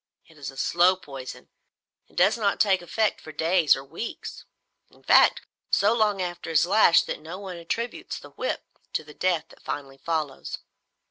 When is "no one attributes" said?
7.21-8.17